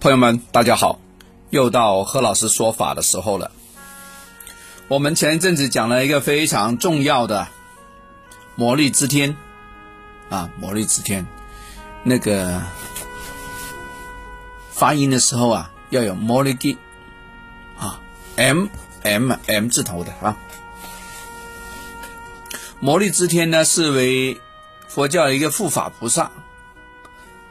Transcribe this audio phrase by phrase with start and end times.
[0.00, 0.98] 朋友们，大家好，
[1.50, 3.50] 又到何老师说法的时候了。
[4.88, 7.46] 我们前一阵子讲了一个非常重要的
[8.54, 9.36] 魔力之天
[10.30, 11.26] 啊，魔力之天，
[12.02, 12.62] 那个
[14.70, 16.78] 发音的时候啊，要有魔力基
[17.78, 18.00] 啊
[18.36, 18.68] ，M
[19.02, 20.34] M M 字头的啊。
[22.80, 24.40] 魔力之天呢，是为
[24.88, 26.30] 佛教的一个护法菩萨，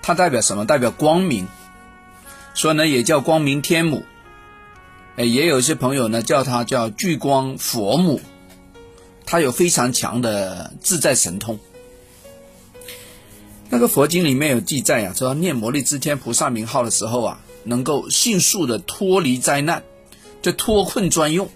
[0.02, 0.66] 它代表什么？
[0.66, 1.48] 代表光明。
[2.60, 4.04] 所以呢，也叫光明天母，
[5.16, 8.20] 哎，也有一些朋友呢叫他叫聚光佛母，
[9.26, 11.58] 他有非常强的自在神通。
[13.70, 19.82] 那个佛经里面有记载啊，说念魔力之天菩萨名号的时候啊，能够迅速的脱离灾难，
[20.42, 21.50] 就脱困专用，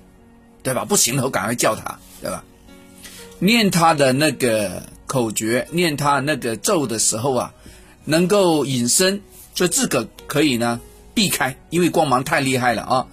[0.64, 0.86] 对吧？
[0.86, 2.46] 不行了，我赶快叫他，对吧？
[3.40, 7.54] 念他的那个口诀，念他那个咒的时候啊，
[8.06, 9.22] 能够隐身。
[9.56, 10.82] 所以自个可以呢
[11.14, 13.08] 避开，因为光芒太厉害了啊！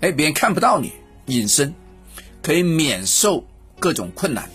[0.00, 0.92] 哎，别人看不到你，
[1.26, 1.72] 隐身
[2.42, 3.44] 可以免受
[3.78, 4.48] 各种困难。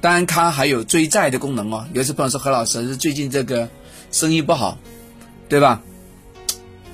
[0.00, 1.86] 当然，它还有追债的功能哦。
[1.92, 3.68] 有些朋友说何老师最近这个
[4.10, 4.78] 生意不好，
[5.48, 5.82] 对吧？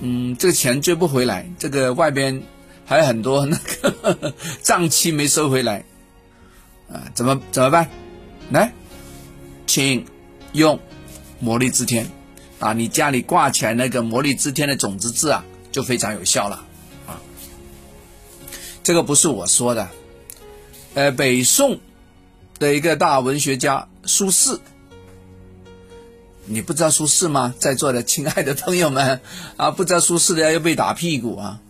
[0.00, 2.42] 嗯，这个钱追不回来，这个外边
[2.84, 5.84] 还有很多那个 账期没收回来
[6.92, 7.88] 啊，怎么怎么办？
[8.50, 8.72] 来，
[9.66, 10.04] 请
[10.52, 10.78] 用
[11.40, 12.06] 魔力之天。
[12.58, 16.64] 啊，你家里挂起来那个魔力之天的种子字啊，就非常有效了
[17.06, 17.20] 啊。
[18.82, 19.88] 这个不是我说的，
[20.94, 21.80] 呃，北宋
[22.58, 24.58] 的一个大文学家苏轼，
[26.46, 27.54] 你不知道苏轼吗？
[27.58, 29.20] 在座的亲爱的朋友们
[29.58, 31.60] 啊，不知道苏轼的要被打屁股啊。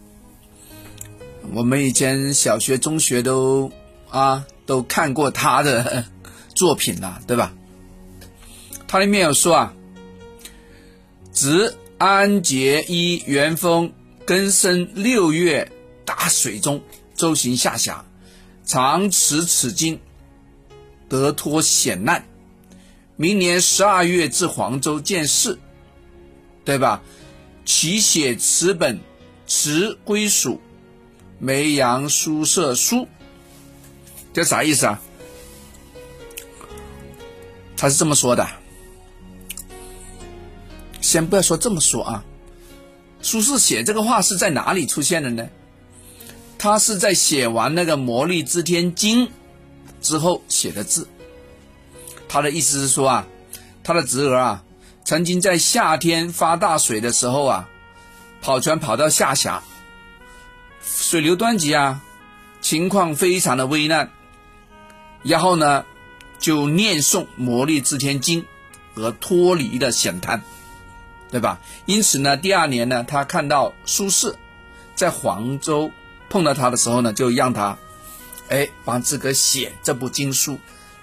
[1.53, 3.73] 我们以前小学、中学都
[4.09, 6.05] 啊都看过他的
[6.55, 7.53] 作品了，对吧？
[8.87, 9.73] 他里面有说啊。
[11.37, 13.92] 值安节一元丰
[14.27, 15.70] 庚申六月
[16.06, 16.83] 大水中，
[17.15, 18.06] 周行下辖，
[18.65, 20.00] 常持此经，
[21.10, 22.27] 得脱险难。
[23.16, 25.59] 明年十二月至黄州见世，
[26.65, 27.03] 对吧？
[27.66, 28.99] 其写此本，
[29.47, 30.62] 持归属
[31.39, 33.09] 梅阳书社书，
[34.33, 35.03] 这啥意思啊？
[37.77, 38.49] 他是这么说的。
[41.06, 42.25] 先不要说这么说啊，
[43.22, 45.49] 苏轼写这个话是在哪里出现的呢？
[46.59, 49.28] 他是在写完那个《魔力之天经》
[50.03, 51.06] 之后写的字。
[52.28, 53.27] 他的意思是说啊，
[53.84, 54.65] 他的侄儿啊，
[55.05, 57.69] 曾经在夏天发大水的时候啊，
[58.43, 59.62] 跑船跑到下峡，
[60.83, 62.03] 水流湍急啊，
[62.61, 64.11] 情况非常的危难，
[65.22, 65.84] 然后呢，
[66.41, 68.43] 就念诵《魔力之天经》
[68.97, 70.43] 而脱离了险滩。
[71.28, 71.59] 对吧？
[71.87, 74.34] 因此呢，第二年呢，他看到苏轼
[74.94, 75.91] 在黄州
[76.31, 77.76] 碰到他的时候呢，就让他
[78.48, 80.59] 哎帮自个写这部经书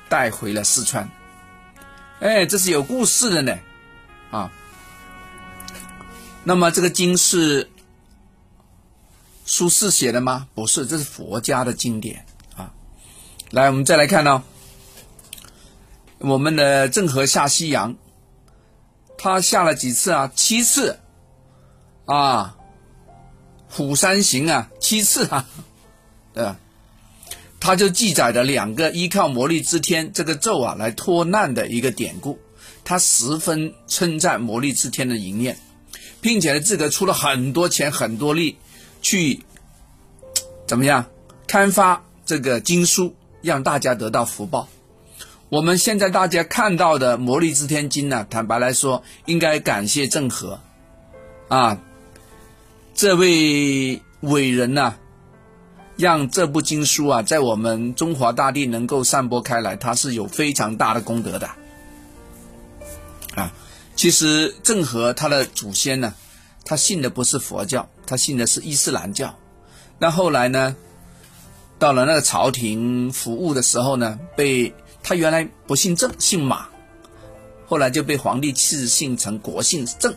[0.07, 1.09] 带回了四川。
[2.19, 3.57] 哎，这是有故事的呢
[4.31, 4.51] 啊。
[6.45, 7.69] 那么这个经是
[9.45, 10.47] 苏轼写的吗？
[10.55, 12.25] 不是，这是佛家的经典
[12.55, 12.71] 啊。
[13.51, 14.41] 来，我们再来看呢，
[16.19, 17.95] 我们的郑和下西洋。
[19.23, 20.29] 他下了几次啊？
[20.35, 20.99] 七次，
[22.03, 22.57] 啊，
[23.69, 25.47] 虎山行啊，七次啊，
[26.35, 26.57] 对吧？
[27.57, 32.37] 他就记载了两个依靠魔力之天这个咒啊来脱难的一个典故。
[32.83, 35.57] 他十分称赞魔力之天的一面，
[36.19, 38.57] 并且，自个出了很多钱很多力
[39.01, 39.41] 去
[40.67, 41.05] 怎么样
[41.47, 44.67] 刊发这个经书，让大家得到福报。
[45.53, 50.59] 我们现在大家看到的《魔力之天经》呢，坦白来说，应该感谢郑和，
[51.47, 51.79] 啊，
[52.95, 54.95] 这位伟人呐，
[55.95, 61.47] 让这部经书啊，在我们中华大地能够散播开来，他是有非常大的功德的，
[63.35, 63.53] 啊，
[63.95, 66.15] 其实郑和他的祖先呢，
[66.65, 69.37] 他信的不是佛教，他信的是伊斯兰教，
[69.99, 70.75] 那后来呢，
[71.77, 76.67] 到了那个朝廷服务的时候呢，被他原来不姓郑，姓马，
[77.67, 80.15] 后来就被皇帝赐姓成国姓郑，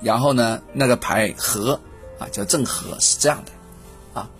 [0.00, 1.80] 然后呢，那个牌和
[2.18, 4.30] 啊叫郑和，是这样的啊。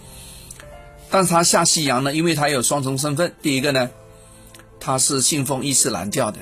[1.11, 3.91] 但是他下西洋呢，因为他有双重身份，第一个呢，
[4.79, 6.39] 他是信奉伊斯兰教的，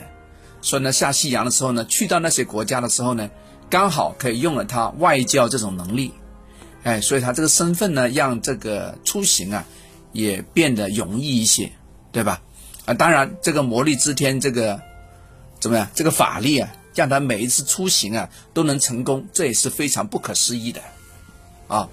[0.60, 3.30] 所以呢，下西洋的时候呢，去到那些国家的时候呢，
[3.70, 6.12] 刚好可以用了他外交这种能力，
[6.82, 9.64] 哎，所以他这个身份呢，让这个出行啊
[10.12, 11.72] 也变得容易一些，
[12.12, 12.42] 对吧？
[12.84, 14.81] 啊，当然，这个魔力之天，这个
[15.60, 15.88] 怎么样？
[15.94, 20.81] 这个法力啊，让他每一次出行啊都能成功，这也是非常不可思议的
[21.69, 21.88] 啊。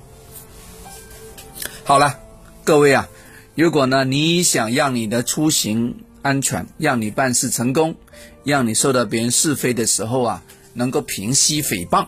[1.83, 2.19] 好了，
[2.63, 3.07] 各位啊，
[3.55, 7.95] 如果呢你想让你的出行安全，让你办事成功，
[8.43, 10.43] 让你受到别人是非的时候啊，
[10.73, 12.07] 能够平息诽谤，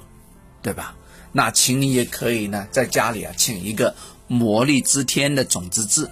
[0.61, 0.95] 对吧？
[1.31, 3.95] 那请你也可以呢，在家里啊，请一个
[4.27, 6.11] 魔力之天的种子字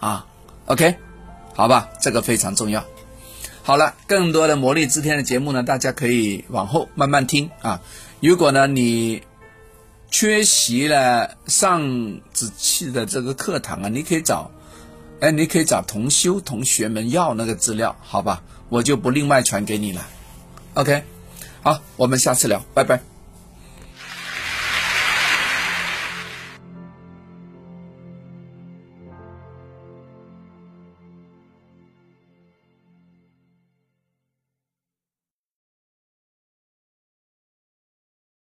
[0.00, 0.26] 啊
[0.66, 0.96] ，OK，
[1.54, 2.84] 好吧，这个非常重要。
[3.62, 7.80] 好了，更多的魔力之天的节目呢，大家可以往后慢慢听啊。
[8.20, 9.22] 如果呢你
[10.10, 14.50] 缺席了上子期的这个课堂啊，你可以找，
[15.20, 18.42] 哎，你可以找同修同学们要那个资料，好吧？
[18.68, 20.06] 我就不另外传给你了。
[20.74, 21.04] OK，
[21.62, 23.11] 好，我们下次聊，拜拜。